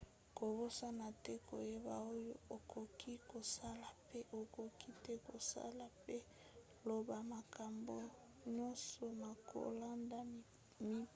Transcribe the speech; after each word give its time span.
kobosana 0.37 1.07
te 1.23 1.33
koyeba 1.47 1.93
oyo 2.13 2.33
okoki 2.55 3.13
kosala 3.31 3.87
mpe 4.05 4.19
okoki 4.39 4.89
te 5.03 5.13
kosala 5.27 5.85
mpe 5.99 6.17
loba 6.87 7.17
makambo 7.33 7.95
nyonso 8.55 9.03
na 9.21 9.29
kolanda 9.49 10.19
mibeko 10.79 11.09